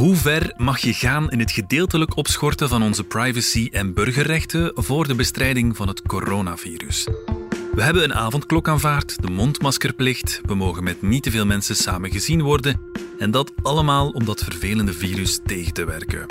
[0.00, 5.06] Hoe ver mag je gaan in het gedeeltelijk opschorten van onze privacy en burgerrechten voor
[5.06, 7.06] de bestrijding van het coronavirus?
[7.72, 12.10] We hebben een avondklok aanvaard, de mondmaskerplicht, we mogen met niet te veel mensen samen
[12.10, 12.80] gezien worden
[13.18, 16.26] en dat allemaal om dat vervelende virus tegen te werken.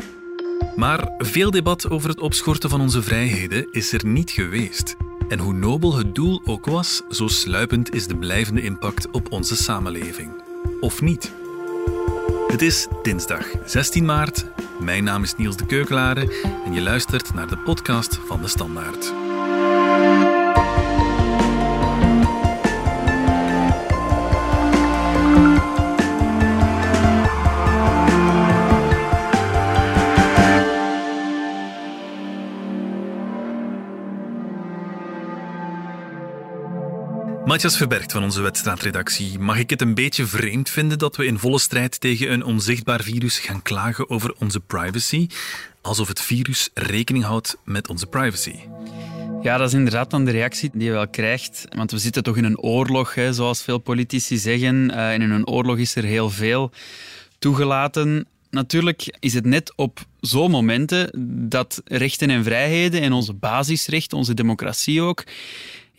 [0.75, 4.95] Maar veel debat over het opschorten van onze vrijheden is er niet geweest.
[5.27, 9.55] En hoe nobel het doel ook was, zo sluipend is de blijvende impact op onze
[9.55, 10.43] samenleving.
[10.79, 11.38] Of niet?
[12.51, 14.45] Het is dinsdag 16 maart.
[14.79, 19.13] Mijn naam is Niels de Keukelare en je luistert naar de podcast van de Standaard.
[37.49, 39.39] Matthias Verbergt van onze wedstrijdredactie.
[39.39, 43.02] Mag ik het een beetje vreemd vinden dat we in volle strijd tegen een onzichtbaar
[43.02, 45.28] virus gaan klagen over onze privacy?
[45.81, 48.56] Alsof het virus rekening houdt met onze privacy.
[49.41, 51.66] Ja, dat is inderdaad dan de reactie die je wel krijgt.
[51.75, 54.75] Want we zitten toch in een oorlog, hè, zoals veel politici zeggen.
[54.75, 56.72] Uh, en in een oorlog is er heel veel
[57.39, 58.28] toegelaten.
[58.50, 61.09] Natuurlijk is het net op zo'n momenten
[61.50, 65.23] dat rechten en vrijheden en onze basisrechten, onze democratie ook,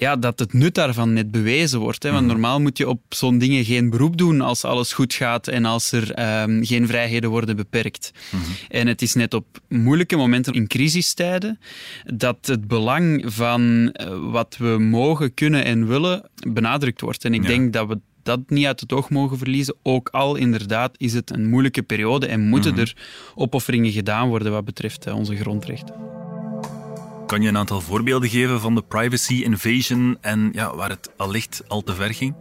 [0.00, 2.02] ja, dat het nut daarvan net bewezen wordt.
[2.02, 2.10] Hè?
[2.10, 2.32] Want mhm.
[2.32, 5.92] normaal moet je op zo'n dingen geen beroep doen als alles goed gaat en als
[5.92, 8.12] er ehm, geen vrijheden worden beperkt.
[8.30, 8.42] Mhm.
[8.68, 11.58] En het is net op moeilijke momenten in crisistijden
[12.04, 17.24] dat het belang van eh, wat we mogen, kunnen en willen benadrukt wordt.
[17.24, 19.76] En ik denk dat we dat niet uit het oog mogen verliezen.
[19.82, 22.80] Ook al inderdaad is het een moeilijke periode en moeten mhm.
[22.80, 22.96] er
[23.34, 26.19] opofferingen gedaan worden wat betreft eh, onze grondrechten.
[27.30, 31.62] Kan je een aantal voorbeelden geven van de privacy invasion en ja, waar het allicht
[31.68, 32.34] al te ver ging?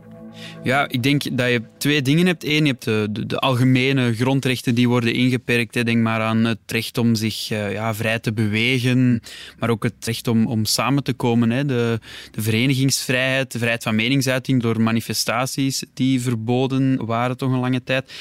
[0.64, 2.44] Ja, ik denk dat je twee dingen hebt.
[2.44, 5.74] Eén, je hebt de, de, algemene grondrechten die worden ingeperkt.
[5.74, 9.22] Denk maar aan het recht om zich uh, ja, vrij te bewegen,
[9.60, 11.50] maar ook het recht om, om samen te komen.
[11.50, 11.66] Hè.
[11.66, 12.00] De,
[12.32, 18.12] de verenigingsvrijheid, de vrijheid van meningsuiting door manifestaties die verboden waren toch een lange tijd.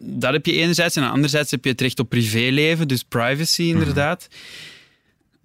[0.00, 0.96] Dat heb je enerzijds.
[0.96, 4.28] En anderzijds heb je het recht op privéleven, dus privacy inderdaad.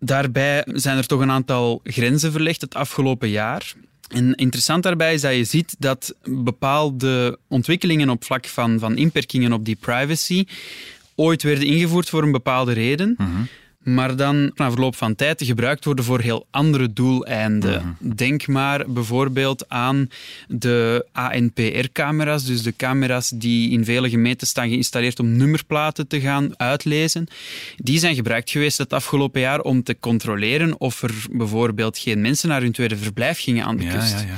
[0.03, 3.73] Daarbij zijn er toch een aantal grenzen verlegd het afgelopen jaar.
[4.07, 9.53] En interessant daarbij is dat je ziet dat bepaalde ontwikkelingen op vlak van, van inperkingen
[9.53, 10.45] op die privacy
[11.15, 13.15] ooit werden ingevoerd voor een bepaalde reden.
[13.17, 13.41] Mhm
[13.83, 17.95] maar dan na verloop van tijd gebruikt worden voor heel andere doeleinden.
[17.99, 18.15] Mhm.
[18.15, 20.09] Denk maar bijvoorbeeld aan
[20.47, 26.59] de ANPR-camera's, dus de camera's die in vele gemeenten staan geïnstalleerd om nummerplaten te gaan
[26.59, 27.27] uitlezen.
[27.77, 32.49] Die zijn gebruikt geweest het afgelopen jaar om te controleren of er bijvoorbeeld geen mensen
[32.49, 34.11] naar hun tweede verblijf gingen aan de kust.
[34.11, 34.35] Ja, ja, ja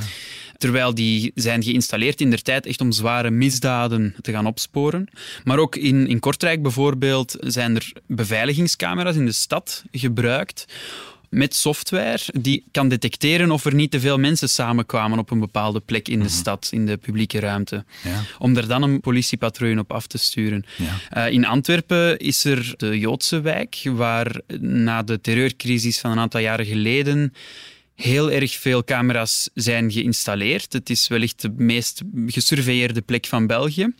[0.57, 5.07] terwijl die zijn geïnstalleerd in der tijd echt om zware misdaden te gaan opsporen.
[5.43, 10.65] Maar ook in, in Kortrijk bijvoorbeeld zijn er beveiligingscamera's in de stad gebruikt
[11.33, 15.79] met software die kan detecteren of er niet te veel mensen samenkwamen op een bepaalde
[15.79, 16.33] plek in de mhm.
[16.33, 17.85] stad, in de publieke ruimte.
[18.03, 18.21] Ja.
[18.39, 20.65] Om er dan een politiepatrouille op af te sturen.
[20.77, 21.27] Ja.
[21.27, 26.41] Uh, in Antwerpen is er de Joodse wijk, waar na de terreurcrisis van een aantal
[26.41, 27.33] jaren geleden
[27.95, 30.73] heel erg veel camera's zijn geïnstalleerd.
[30.73, 33.93] Het is wellicht de meest gesurveilleerde plek van België.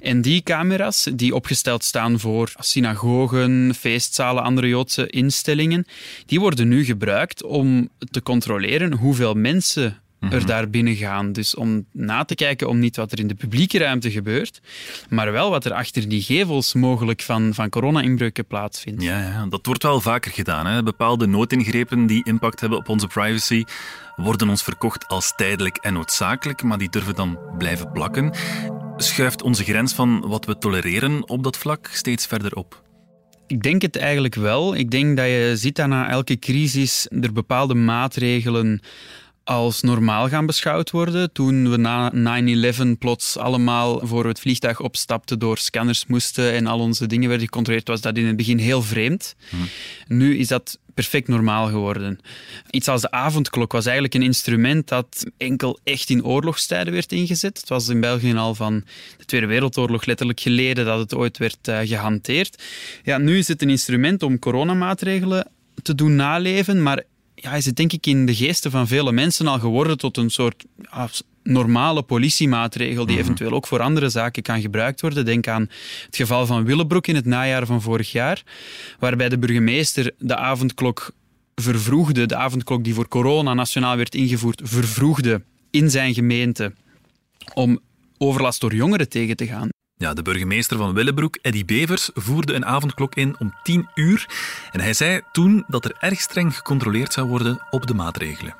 [0.00, 5.86] En die camera's, die opgesteld staan voor synagogen, feestzalen, andere Joodse instellingen,
[6.26, 10.46] die worden nu gebruikt om te controleren hoeveel mensen er mhm.
[10.46, 11.32] daar binnen gaan.
[11.32, 14.60] Dus om na te kijken om niet wat er in de publieke ruimte gebeurt,
[15.08, 19.02] maar wel wat er achter die gevels mogelijk van, van corona-inbreuken plaatsvindt.
[19.02, 20.66] Ja, ja, dat wordt wel vaker gedaan.
[20.66, 20.82] Hè?
[20.82, 23.64] Bepaalde noodingrepen die impact hebben op onze privacy
[24.16, 28.32] worden ons verkocht als tijdelijk en noodzakelijk, maar die durven dan blijven plakken.
[28.96, 32.82] Schuift onze grens van wat we tolereren op dat vlak steeds verder op?
[33.46, 34.76] Ik denk het eigenlijk wel.
[34.76, 38.80] Ik denk dat je ziet dat na elke crisis er bepaalde maatregelen
[39.44, 41.32] als normaal gaan beschouwd worden.
[41.32, 42.12] Toen we na
[42.94, 47.46] 9-11 plots allemaal voor het vliegtuig opstapten door scanners moesten en al onze dingen werden
[47.46, 49.34] gecontroleerd, was dat in het begin heel vreemd.
[49.50, 49.62] Mhm.
[50.06, 52.20] Nu is dat perfect normaal geworden.
[52.70, 57.58] Iets als de avondklok was eigenlijk een instrument dat enkel echt in oorlogstijden werd ingezet.
[57.60, 58.84] Het was in België al van
[59.16, 62.62] de Tweede Wereldoorlog letterlijk geleden dat het ooit werd uh, gehanteerd.
[63.02, 65.48] Ja, nu is het een instrument om coronamaatregelen
[65.82, 67.02] te doen naleven, maar
[67.44, 70.30] ja, is het denk ik in de geesten van vele mensen al geworden tot een
[70.30, 70.64] soort
[71.42, 73.24] normale politiemaatregel die mhm.
[73.24, 75.24] eventueel ook voor andere zaken kan gebruikt worden.
[75.24, 75.68] Denk aan
[76.06, 78.42] het geval van Willebroek in het najaar van vorig jaar,
[78.98, 81.10] waarbij de burgemeester de avondklok
[81.54, 86.72] vervroegde, de avondklok die voor corona nationaal werd ingevoerd, vervroegde in zijn gemeente
[87.54, 87.78] om
[88.18, 89.68] overlast door jongeren tegen te gaan.
[89.96, 94.28] Ja, de burgemeester van Willebroek, Eddy Bevers, voerde een avondklok in om 10 uur.
[94.72, 98.56] En hij zei toen dat er erg streng gecontroleerd zou worden op de maatregelen.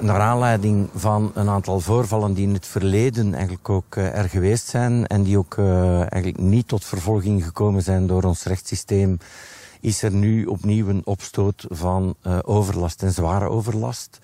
[0.00, 4.66] Naar aanleiding van een aantal voorvallen die in het verleden eigenlijk ook uh, er geweest
[4.66, 9.18] zijn en die ook uh, eigenlijk niet tot vervolging gekomen zijn door ons rechtssysteem,
[9.80, 14.18] is er nu opnieuw een opstoot van uh, overlast en zware overlast.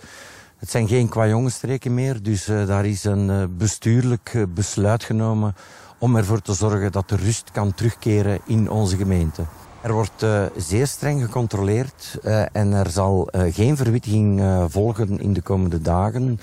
[0.56, 5.54] Het zijn geen kwajongensstreken meer, dus daar is een bestuurlijk besluit genomen
[6.04, 9.44] om ervoor te zorgen dat de rust kan terugkeren in onze gemeente.
[9.82, 15.32] Er wordt uh, zeer streng gecontroleerd uh, en er zal uh, geen verwittiging volgen in
[15.32, 16.38] de komende dagen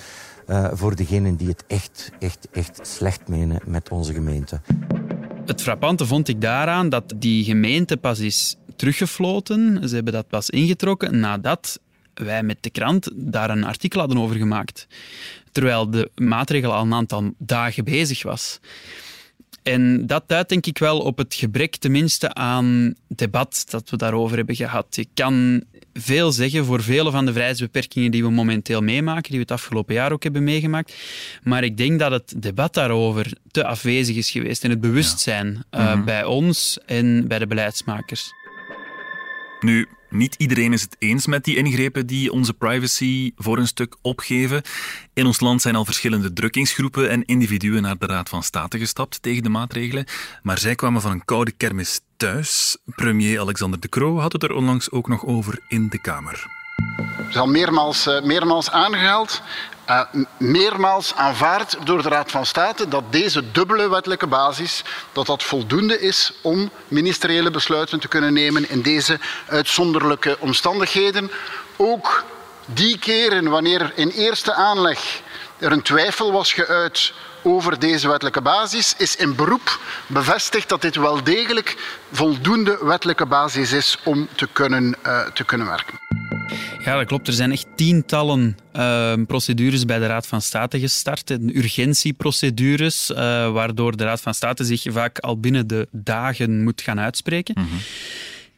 [0.73, 4.61] voor degenen die het echt, echt, echt slecht menen met onze gemeente.
[5.45, 9.89] Het frappante vond ik daaraan dat die gemeente pas is teruggefloten.
[9.89, 11.79] Ze hebben dat pas ingetrokken nadat
[12.13, 14.87] wij met de krant daar een artikel hadden over gemaakt.
[15.51, 18.59] Terwijl de maatregel al een aantal dagen bezig was.
[19.63, 24.37] En dat duidt denk ik wel op het gebrek tenminste aan debat dat we daarover
[24.37, 24.97] hebben gehad.
[24.97, 25.63] Ik kan
[25.93, 29.93] veel zeggen voor vele van de vrijheidsbeperkingen die we momenteel meemaken, die we het afgelopen
[29.93, 30.95] jaar ook hebben meegemaakt.
[31.43, 35.95] Maar ik denk dat het debat daarover te afwezig is geweest en het bewustzijn ja.
[35.95, 38.31] uh, bij ons en bij de beleidsmakers.
[39.59, 43.95] Nu, niet iedereen is het eens met die ingrepen die onze privacy voor een stuk
[44.01, 44.61] opgeven.
[45.13, 49.21] In ons land zijn al verschillende drukkingsgroepen en individuen naar de Raad van State gestapt
[49.21, 50.05] tegen de maatregelen.
[50.43, 52.77] Maar zij kwamen van een koude kermis thuis.
[52.85, 56.45] Premier Alexander De Croo had het er onlangs ook nog over in de Kamer.
[56.97, 59.41] Het is al meermaals, uh, meermaals aangehaald.
[59.91, 60.01] Uh,
[60.37, 65.99] meermaals aanvaard door de Raad van State dat deze dubbele wettelijke basis dat dat voldoende
[65.99, 71.31] is om ministeriële besluiten te kunnen nemen in deze uitzonderlijke omstandigheden.
[71.75, 72.23] Ook
[72.65, 75.21] die keren wanneer in eerste aanleg
[75.57, 77.13] er een twijfel was geuit
[77.43, 81.77] over deze wettelijke basis, is in beroep bevestigd dat dit wel degelijk
[82.11, 85.99] voldoende wettelijke basis is om te kunnen, uh, te kunnen werken.
[86.85, 87.27] Ja, dat klopt.
[87.27, 91.29] Er zijn echt tientallen uh, procedures bij de Raad van State gestart.
[91.29, 93.17] Urgentieprocedures, uh,
[93.51, 97.55] waardoor de Raad van State zich vaak al binnen de dagen moet gaan uitspreken.
[97.57, 97.79] Mm -hmm.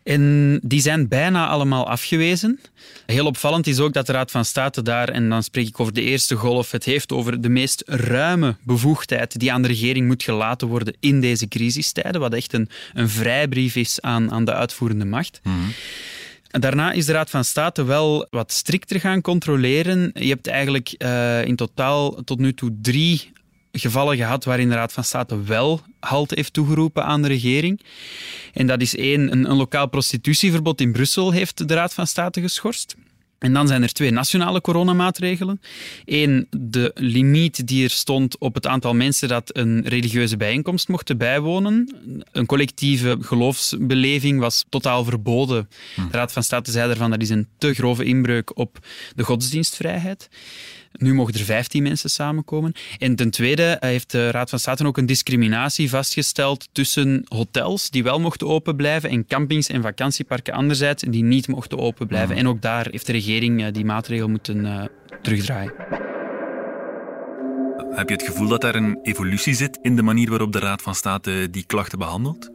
[0.03, 2.59] En die zijn bijna allemaal afgewezen.
[3.05, 5.93] Heel opvallend is ook dat de Raad van State daar, en dan spreek ik over
[5.93, 10.23] de eerste golf, het heeft over de meest ruime bevoegdheid die aan de regering moet
[10.23, 15.05] gelaten worden in deze crisistijden, wat echt een, een vrijbrief is aan, aan de uitvoerende
[15.05, 15.39] macht.
[15.43, 15.73] Mm -hmm.
[16.59, 20.11] Daarna is de Raad van State wel wat strikter gaan controleren.
[20.13, 23.31] Je hebt eigenlijk uh, in totaal tot nu toe drie
[23.71, 27.81] gevallen gehad waarin de Raad van State wel halt heeft toegeroepen aan de regering.
[28.53, 32.41] En dat is één, een, een lokaal prostitutieverbod in Brussel heeft de Raad van State
[32.41, 32.95] geschorst.
[33.43, 35.61] En dan zijn er twee nationale coronamaatregelen.
[36.05, 41.17] Eén, de limiet die er stond op het aantal mensen dat een religieuze bijeenkomst mochten
[41.17, 41.95] bijwonen.
[42.31, 45.69] Een collectieve geloofsbeleving was totaal verboden.
[45.95, 48.79] De Raad van State zei daarvan dat is een te grove inbreuk op
[49.15, 50.29] de godsdienstvrijheid.
[50.93, 52.73] Nu mogen er 15 mensen samenkomen.
[52.99, 58.03] En ten tweede heeft de Raad van State ook een discriminatie vastgesteld tussen hotels die
[58.03, 62.35] wel mochten open blijven en campings en vakantieparken anderzijds die niet mochten open blijven.
[62.35, 63.32] En ook daar heeft de regering
[63.71, 64.83] die maatregel moeten uh,
[65.21, 65.73] terugdraaien.
[67.89, 70.81] Heb je het gevoel dat daar een evolutie zit in de manier waarop de Raad
[70.81, 72.51] van State die klachten behandelt?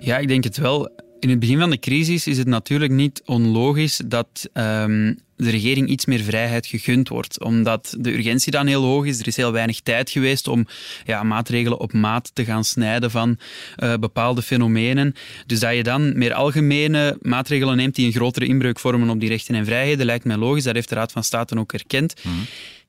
[0.00, 0.90] Ja, ik denk het wel.
[1.18, 5.88] In het begin van de crisis is het natuurlijk niet onlogisch dat um, de regering
[5.88, 7.40] iets meer vrijheid gegund wordt.
[7.40, 9.20] Omdat de urgentie dan heel hoog is.
[9.20, 10.66] Er is heel weinig tijd geweest om
[11.04, 13.38] ja, maatregelen op maat te gaan snijden van
[13.76, 15.14] uh, bepaalde fenomenen.
[15.46, 19.28] Dus dat je dan meer algemene maatregelen neemt die een grotere inbreuk vormen op die
[19.28, 20.64] rechten en vrijheden, lijkt mij logisch.
[20.64, 22.14] Dat heeft de Raad van State ook erkend.
[22.22, 22.32] Mm.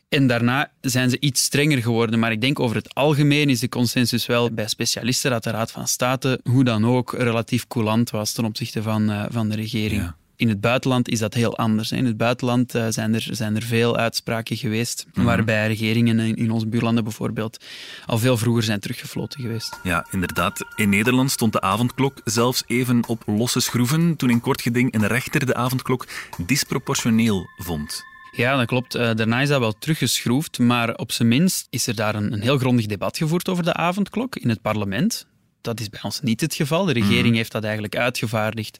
[0.10, 2.20] En daarna zijn ze iets strenger geworden.
[2.20, 5.72] Maar ik denk over het algemeen is de consensus wel bij specialisten dat de Raad
[5.72, 10.02] van State, hoe dan ook, relatief coulant was ten opzichte van, uh, van de regering.
[10.02, 10.16] Ja.
[10.40, 11.92] In het buitenland is dat heel anders.
[11.92, 15.24] In het buitenland uh, zijn, er, zijn er veel uitspraken geweest mm -hmm.
[15.24, 17.66] waarbij regeringen in, in onze buurlanden bijvoorbeeld
[18.06, 19.80] al veel vroeger zijn teruggefloten geweest.
[19.84, 20.66] Ja, inderdaad.
[20.76, 25.08] In Nederland stond de avondklok zelfs even op losse schroeven toen in kort geding een
[25.08, 28.04] rechter de avondklok disproportioneel vond.
[28.32, 28.96] Ja, dat klopt.
[28.96, 32.42] Uh, daarna is dat wel teruggeschroefd, maar op zijn minst is er daar een, een
[32.42, 35.28] heel grondig debat gevoerd over de avondklok in het parlement.
[35.62, 36.86] Dat is bij ons niet het geval.
[36.86, 37.36] De regering mm.
[37.36, 38.78] heeft dat eigenlijk uitgevaardigd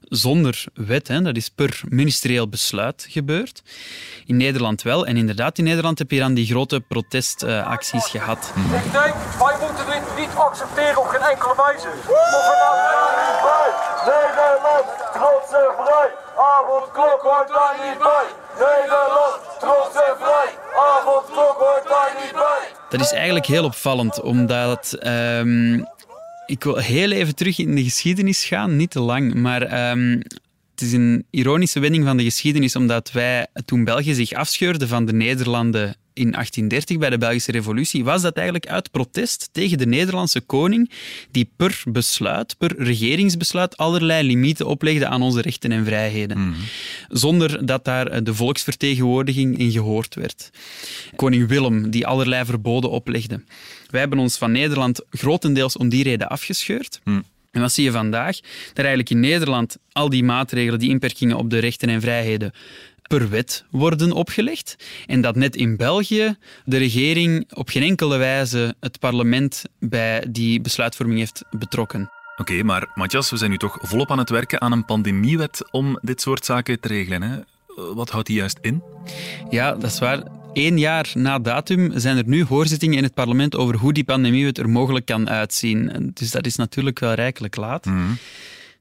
[0.00, 1.08] zonder wet.
[1.08, 1.22] Hè.
[1.22, 3.62] Dat is per ministerieel besluit gebeurd.
[4.26, 5.06] In Nederland wel.
[5.06, 8.52] En inderdaad, in Nederland heb je dan die grote protestacties uh, gehad.
[8.54, 8.74] Mm.
[8.74, 11.88] Ik denk, wij moeten dit niet accepteren op geen enkele wijze.
[12.08, 12.38] Nou.
[14.06, 16.10] Nederland, trots en vrij.
[16.56, 18.26] Avondklok hoort daar niet bij.
[18.66, 20.48] Nederland, trots en vrij.
[20.96, 22.62] Avondklok hoort daar niet bij.
[22.88, 25.86] Dat is eigenlijk heel opvallend, omdat um,
[26.48, 30.20] Ik wil heel even terug in de geschiedenis gaan, niet te lang, maar ehm,
[30.70, 35.06] het is een ironische wending van de geschiedenis, omdat wij, toen België zich afscheurde van
[35.06, 39.86] de Nederlanden in 1830 bij de Belgische Revolutie, was dat eigenlijk uit protest tegen de
[39.86, 40.90] Nederlandse koning,
[41.30, 46.54] die per besluit, per regeringsbesluit, allerlei limieten oplegde aan onze rechten en vrijheden.
[47.08, 50.50] Zonder dat daar de volksvertegenwoordiging in gehoord werd.
[51.16, 53.40] Koning Willem, die allerlei verboden oplegde.
[53.90, 57.00] Wij hebben ons van Nederland grotendeels om die reden afgescheurd.
[57.50, 58.40] En wat zie je vandaag?
[58.68, 62.52] Dat eigenlijk in Nederland al die maatregelen, die inperkingen op de rechten en vrijheden
[63.02, 64.76] per wet worden opgelegd.
[65.06, 70.60] En dat net in België de regering op geen enkele wijze het parlement bij die
[70.60, 72.10] besluitvorming heeft betrokken.
[72.36, 75.98] Oké, maar Matthias, we zijn nu toch volop aan het werken aan een pandemiewet om
[76.02, 77.22] dit soort zaken te regelen.
[77.22, 77.38] Hè?
[77.94, 78.82] Wat houdt die juist in?
[79.50, 80.37] Ja, dat is waar.
[80.52, 84.58] Eén jaar na datum zijn er nu hoorzittingen in het parlement over hoe die pandemiewet
[84.58, 86.10] er mogelijk kan uitzien.
[86.14, 87.86] Dus dat is natuurlijk wel rijkelijk laat.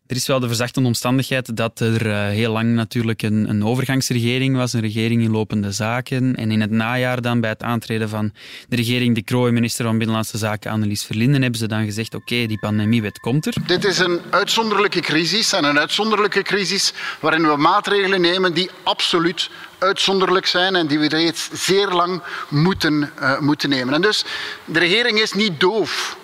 [0.08, 4.56] Er is wel de verzachtende omstandigheid dat er eh, heel lang natuurlijk een, een overgangsregering
[4.56, 6.36] was, een regering in lopende zaken.
[6.36, 8.32] En in het najaar dan, bij het aantreden van
[8.70, 12.46] de regering De Croo minister van Binnenlandse Zaken Annelies Verlinden, hebben ze dan gezegd, oké,
[12.46, 13.54] die pandemiewet komt er.
[13.66, 19.50] Dit is een uitzonderlijke crisis en een uitzonderlijke crisis waarin we maatregelen nemen die absoluut
[19.78, 23.94] uitzonderlijk zijn en die we reeds zeer lang moeten, uh, moeten nemen.
[23.94, 24.26] En dus
[24.66, 26.18] de regering is niet doof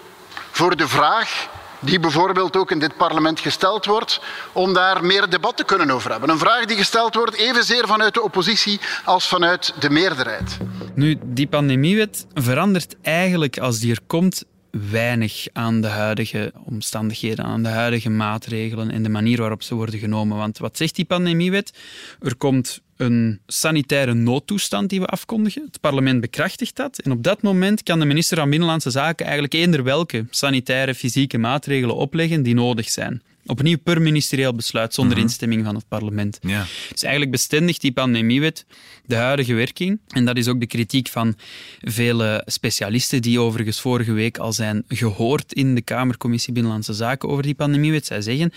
[0.52, 1.50] voor de vraag
[1.84, 4.22] die bijvoorbeeld ook in dit parlement gesteld wordt,
[4.52, 6.30] om daar meer debat te kunnen over hebben.
[6.30, 10.58] Een vraag die gesteld wordt evenzeer vanuit de oppositie als vanuit de meerderheid.
[10.96, 17.63] Nu, die pandemiewet verandert eigenlijk als die er komt weinig aan de huidige omstandigheden, aan
[17.63, 20.38] de huidige maatregelen en de manier waarop ze worden genomen.
[20.38, 21.74] Want wat zegt die pandemiewet?
[22.20, 25.64] Er komt een sanitaire noodtoestand die we afkondigen.
[25.66, 26.98] Het parlement bekrachtigt dat.
[27.00, 31.38] En op dat moment kan de minister van Binnenlandse Zaken eigenlijk eender welke sanitaire fysieke
[31.38, 33.22] maatregelen opleggen die nodig zijn.
[33.46, 35.26] Opnieuw per ministerieel besluit, zonder Mhm.
[35.26, 36.40] instemming van het parlement.
[36.42, 36.66] Ja.
[36.92, 38.66] Dus eigenlijk bestendigt die pandemiewet
[39.06, 40.00] de huidige werking.
[40.08, 41.36] En dat is ook de kritiek van
[41.82, 47.44] vele specialisten die overigens vorige week al zijn gehoord in de Kamercommissie Binnenlandse Zaken over
[47.44, 48.06] die pandemiewet.
[48.06, 48.52] Zij zeggen,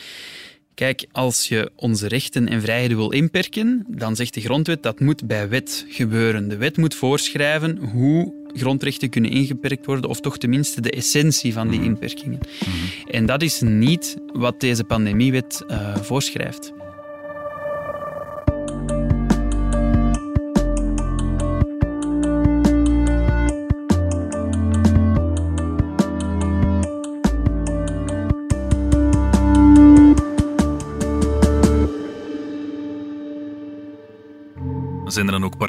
[0.76, 5.26] kijk, als je onze rechten en vrijheden wil inperken, dan zegt de grondwet dat moet
[5.26, 6.48] bij wet gebeuren.
[6.48, 11.68] De wet moet voorschrijven hoe grondrechten kunnen ingeperkt worden, of toch tenminste de essentie van
[11.68, 12.38] die inperkingen.
[13.10, 16.72] En dat is niet wat deze pandemiewet eh, voorschrijft.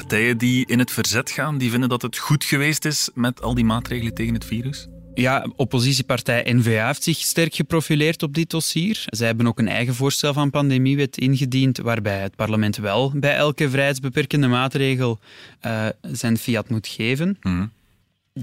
[0.08, 3.54] Partijen die in het verzet gaan, die vinden dat het goed geweest is met al
[3.54, 4.88] die maatregelen tegen het virus?
[5.14, 9.04] Ja, oppositiepartij N-VA heeft zich sterk geprofileerd op dit dossier.
[9.06, 13.70] Zij hebben ook een eigen voorstel van pandemiewet ingediend, waarbij het parlement wel bij elke
[13.70, 15.20] vrijheidsbeperkende maatregel
[15.60, 17.38] eh, zijn fiat moet geven.
[17.42, 17.66] Mhm.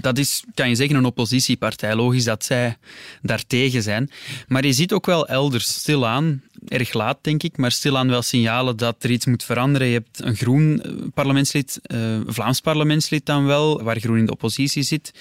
[0.01, 1.95] Dat is, kan je zeggen, een oppositiepartij.
[1.95, 2.77] Logisch dat zij
[3.21, 4.09] daartegen zijn.
[4.47, 8.77] Maar je ziet ook wel elders stilaan, erg laat denk ik, maar stilaan wel signalen
[8.77, 9.87] dat er iets moet veranderen.
[9.87, 14.31] Je hebt een groen eh, parlementslid, eh, Vlaams parlementslid dan wel, waar groen in de
[14.31, 15.13] oppositie zit.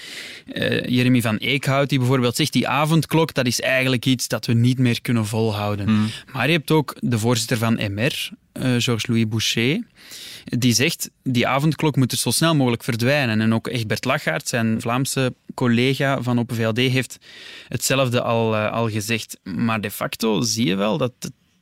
[0.47, 4.52] Eh, Jeremy van Eekhout, die bijvoorbeeld zegt, die avondklok, dat is eigenlijk iets dat we
[4.52, 6.11] niet meer kunnen volhouden.
[6.33, 8.31] Maar je hebt ook de voorzitter van MR,
[8.61, 9.83] Georges-Louis Boucher,
[10.45, 13.41] die zegt, die avondklok moet er zo snel mogelijk verdwijnen.
[13.41, 17.19] En ook Egbert Lachaert, zijn Vlaamse collega van Open VLD, heeft
[17.69, 19.39] hetzelfde al, eh, al gezegd.
[19.43, 21.13] Maar de facto zie je wel dat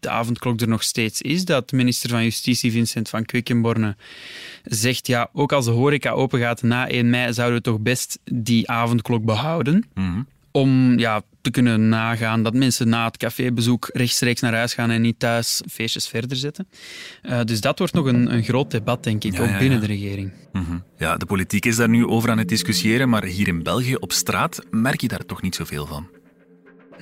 [0.01, 1.45] de avondklok er nog steeds is.
[1.45, 3.97] Dat minister van Justitie Vincent van Quickenborne
[4.65, 8.19] zegt, ja, ook als de horeca open gaat na 1 mei, zouden we toch best
[8.25, 9.85] die avondklok behouden
[10.53, 15.01] om ja, te kunnen nagaan dat mensen na het cafébezoek rechtstreeks naar huis gaan en
[15.01, 16.69] niet thuis feestjes verder zetten.
[17.23, 19.81] Eh, dus dat wordt nog een, een groot debat, denk ik, Ja, ook ja, binnen
[19.81, 19.87] ja.
[19.87, 20.33] de regering.
[20.53, 20.79] Mhm.
[20.97, 24.13] Ja, de politiek is daar nu over aan het discussiëren, maar hier in België op
[24.13, 26.09] straat merk je daar toch niet zoveel van.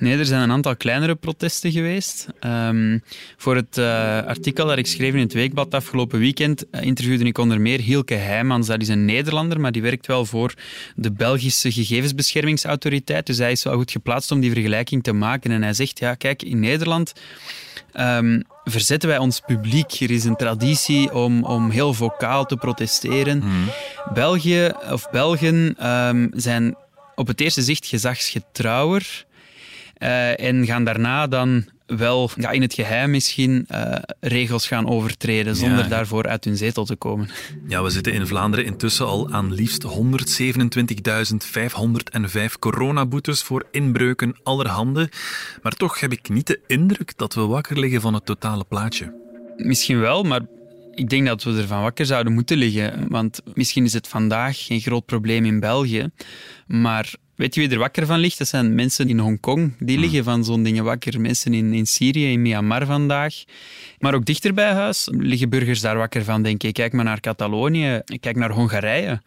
[0.01, 2.27] Nee, er zijn een aantal kleinere protesten geweest.
[2.39, 2.99] Ehm,
[3.37, 3.85] voor het eh,
[4.25, 8.13] artikel dat ik schreef in het Weekblad afgelopen weekend eh, interviewde ik onder meer Hielke
[8.13, 8.67] Heijmans.
[8.67, 10.53] Dat is een Nederlander, maar die werkt wel voor
[10.95, 13.25] de Belgische Gegevensbeschermingsautoriteit.
[13.25, 15.51] Dus hij is wel goed geplaatst om die vergelijking te maken.
[15.51, 17.13] En hij zegt, ja, kijk, in Nederland
[17.91, 19.91] ehm, verzetten wij ons publiek.
[19.91, 23.43] Er is een traditie om, om heel vocaal te protesteren.
[24.13, 26.75] België of Belgen ehm, zijn
[27.15, 29.25] op het eerste zicht gezagsgetrouwer.
[30.01, 35.55] Eh, en gaan daarna dan wel ja, in het geheim misschien uh, regels gaan overtreden
[35.55, 35.87] zonder Ja.
[35.89, 37.29] daarvoor uit hun zetel te komen.
[37.67, 39.89] Ja, we zitten in Vlaanderen intussen al aan liefst 127.505
[42.59, 45.09] coronaboetes voor inbreuken allerhande.
[45.61, 49.13] Maar toch heb ik niet de indruk dat we wakker liggen van het totale plaatje.
[49.57, 50.41] Misschien wel, maar
[50.93, 53.05] ik denk dat we ervan wakker zouden moeten liggen.
[53.09, 56.09] Want misschien is het vandaag geen groot probleem in België.
[56.67, 58.37] Maar weet je wie er wakker van ligt?
[58.37, 59.73] Dat zijn mensen in Hongkong.
[59.79, 61.21] Die liggen van zo'n dingen wakker.
[61.21, 63.43] Mensen in, in Syrië, in Myanmar vandaag.
[63.99, 66.73] Maar ook dichter bij huis liggen burgers daar wakker van, denk ik.
[66.73, 69.21] Kijk maar naar Catalonië, kijk naar Hongarije,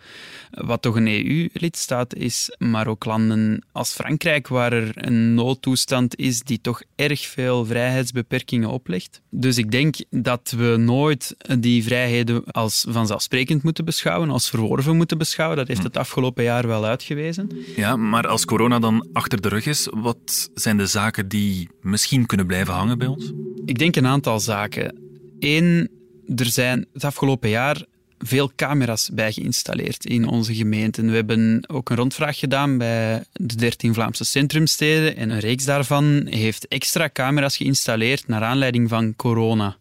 [0.50, 2.54] wat toch een EU-lidstaat is.
[2.58, 8.68] Maar ook landen als Frankrijk, waar er een noodtoestand is die toch erg veel vrijheidsbeperkingen
[8.68, 9.20] oplegt.
[9.30, 15.18] Dus ik denk dat we nooit die vrijheden als vanzelfsprekend moeten beschouwen, als verworven moeten
[15.18, 15.56] beschouwen.
[15.58, 17.50] Dat heeft het afgelopen jaar wel uitgewezen.
[17.76, 22.26] Ja, maar als corona dan achter de rug is, wat zijn de zaken die misschien
[22.26, 23.32] kunnen blijven hangen bij ons?
[23.64, 24.98] Ik denk een aantal zaken.
[25.38, 25.90] Eén,
[26.36, 27.84] er zijn het afgelopen jaar
[28.18, 31.06] veel camera's bij geïnstalleerd in onze gemeenten.
[31.06, 36.26] We hebben ook een rondvraag gedaan bij de 13 Vlaamse centrumsteden en een reeks daarvan
[36.26, 39.76] heeft extra camera's geïnstalleerd naar aanleiding van corona.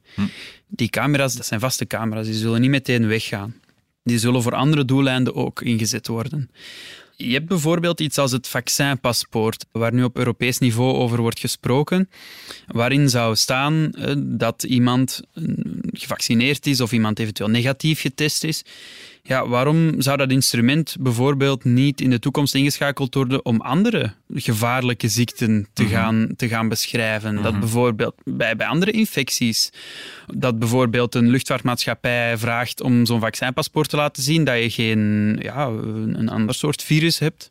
[0.67, 3.55] Die camera's, dat zijn vaste camera's, die zullen niet meteen weggaan.
[4.03, 6.49] Die zullen voor andere doeleinden ook ingezet worden.
[7.27, 12.09] Je hebt bijvoorbeeld iets als het vaccinpaspoort, waar nu op Europees niveau over wordt gesproken,
[12.67, 15.43] waarin zou staan eh, dat iemand eh,
[15.91, 18.63] gevaccineerd is of iemand eventueel negatief getest is.
[19.25, 25.07] Ja, waarom zou dat instrument bijvoorbeeld niet in de toekomst ingeschakeld worden om andere gevaarlijke
[25.07, 27.35] ziekten te, gaan, te gaan beschrijven?
[27.41, 29.69] Dat bijvoorbeeld bij, bij andere infecties,
[30.27, 35.67] dat bijvoorbeeld een luchtvaartmaatschappij vraagt om zo'n vaccinpaspoort te laten zien dat je geen ja,
[35.67, 37.49] een ander soort virus hebt.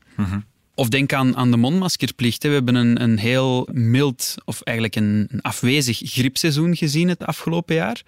[0.74, 2.42] Of denk aan, aan de mondmaskerplicht.
[2.42, 2.48] hè.
[2.48, 7.74] We hebben een, een heel mild, of eigenlijk een, een afwezig griepseizoen gezien het afgelopen
[7.74, 8.02] jaar.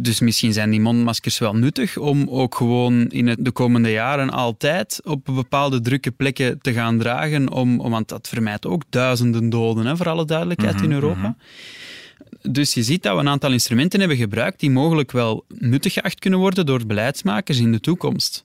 [0.00, 5.00] Dus misschien zijn die mondmaskers wel nuttig om ook gewoon in de komende jaren altijd
[5.04, 7.50] op bepaalde drukke plekken te gaan dragen.
[7.50, 11.36] Om, om, want dat vermijdt ook duizenden doden, hè, voor alle duidelijkheid, in Europa.
[12.42, 16.18] Dus je ziet dat we een aantal instrumenten hebben gebruikt die mogelijk wel nuttig geacht
[16.18, 18.44] kunnen worden door beleidsmakers in de toekomst.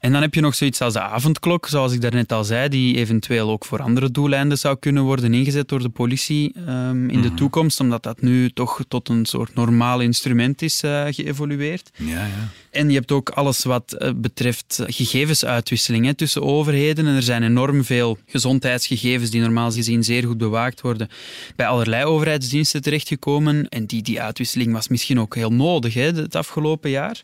[0.00, 2.96] En dan heb je nog zoiets als de avondklok, zoals ik daarnet al zei, die
[2.96, 7.34] eventueel ook voor andere doeleinden zou kunnen worden ingezet door de politie ehm, in de
[7.34, 11.90] toekomst, omdat dat nu toch tot een soort normaal instrument is eh, geëvolueerd.
[11.96, 12.48] Ja, ja.
[12.70, 17.06] En je hebt ook alles wat eh, betreft gegevensuitwisseling hè, tussen overheden.
[17.06, 21.08] En er zijn enorm veel gezondheidsgegevens die normaal gezien zeer goed bewaakt worden,
[21.56, 23.68] bij allerlei overheidsdiensten terechtgekomen.
[23.68, 27.22] En die, die uitwisseling was misschien ook heel nodig hè, het afgelopen jaar.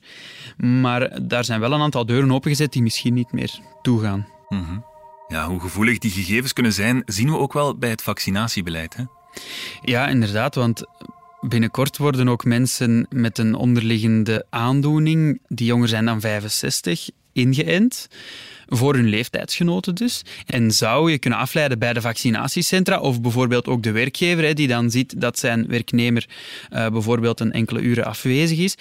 [0.56, 4.26] Maar daar zijn wel een aantal deuren opengezet die misschien niet meer toegaan.
[5.28, 8.96] Ja, hoe gevoelig die gegevens kunnen zijn, zien we ook wel bij het vaccinatiebeleid.
[8.96, 9.04] Hè?
[9.82, 10.84] Ja, inderdaad, want
[11.40, 18.08] binnenkort worden ook mensen met een onderliggende aandoening, die jonger zijn dan 65, ingeënt.
[18.68, 20.22] Voor hun leeftijdsgenoten dus.
[20.46, 24.68] En zou je kunnen afleiden bij de vaccinatiecentra of bijvoorbeeld ook de werkgever, hè, die
[24.68, 26.28] dan ziet dat zijn werknemer
[26.68, 28.76] eh, bijvoorbeeld een enkele uren afwezig is,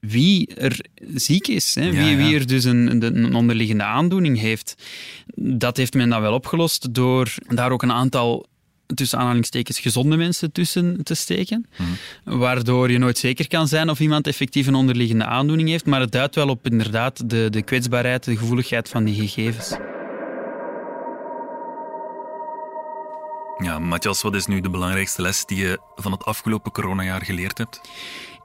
[0.00, 0.84] wie er
[1.14, 2.16] ziek is, hè, wie, ja.
[2.16, 4.74] wie er dus een, een onderliggende aandoening heeft.
[5.34, 8.48] Dat heeft men dan wel opgelost door daar ook een aantal
[8.94, 11.66] tussen aanhalingstekens gezonde mensen tussen te steken.
[12.24, 15.86] Waardoor je nooit zeker kan zijn of iemand effectief een onderliggende aandoening heeft.
[15.86, 19.76] Maar het duidt wel op inderdaad de, de kwetsbaarheid, de gevoeligheid van die gegevens.
[23.58, 27.58] Ja, Matthias, wat is nu de belangrijkste les die je van het afgelopen coronajaar geleerd
[27.58, 27.80] hebt?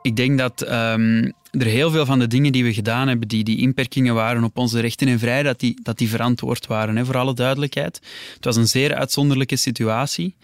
[0.06, 3.44] Ik denk dat ehm, er heel veel van de dingen die we gedaan hebben, die,
[3.44, 7.06] die inperkingen waren op onze rechten en vrijheden, dat die, dat die verantwoord waren, hè,
[7.06, 8.02] voor alle duidelijkheid.
[8.36, 10.36] Het was een zeer uitzonderlijke situatie.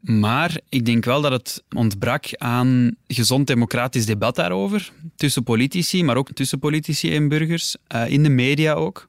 [0.00, 4.92] Maar ik denk wel dat het ontbrak aan gezond democratisch debat daarover.
[5.16, 7.76] Tussen politici, maar ook tussen politici en burgers.
[7.86, 9.08] eh, in de media ook.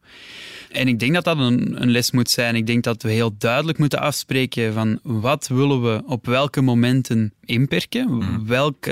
[0.71, 2.55] En ik denk dat dat een, een les moet zijn.
[2.55, 7.33] Ik denk dat we heel duidelijk moeten afspreken van wat willen we op welke momenten
[7.45, 8.23] inperken.
[8.45, 8.91] Welke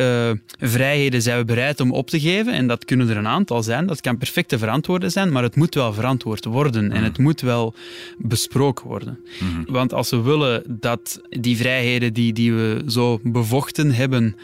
[0.60, 2.54] eh, vrijheden zijn we bereid om op te geven?
[2.54, 3.86] En dat kunnen er een aantal zijn.
[3.86, 6.92] Dat kan perfect te verantwoorden zijn, maar het moet wel verantwoord worden.
[6.92, 7.76] En het moet wel
[8.18, 9.20] besproken worden.
[9.66, 14.36] Want als we willen dat die vrijheden die, die we zo bevochten hebben,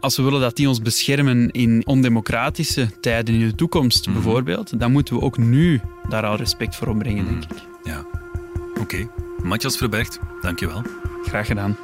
[0.00, 4.92] als we willen dat die ons beschermen in ondemocratische tijden in de toekomst bijvoorbeeld, dan
[4.92, 7.50] moeten we ook nu daar al respect voor opbrengen, denk ik.
[7.82, 8.04] Ja,
[8.80, 9.08] oké.
[9.42, 10.82] Matthias Verbergt, dankjewel.
[11.22, 11.76] Graag gedaan.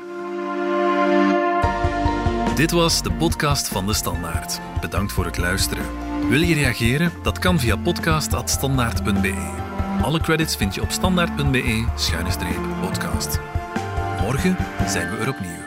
[2.56, 4.60] Dit was de podcast van De Standaard.
[4.80, 5.84] Bedankt voor het luisteren.
[6.28, 7.12] Wil je reageren?
[7.22, 9.64] Dat kan via podcast.standaard.be.
[10.02, 13.40] Alle credits vind je op standaard.be-podcast.
[14.20, 15.65] Morgen zijn we er opnieuw.